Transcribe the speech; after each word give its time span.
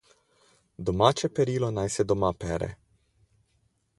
Domače 0.89 1.29
perilo 1.41 1.69
naj 1.77 1.85
se 1.97 2.05
doma 2.13 2.33
pere. 2.45 2.73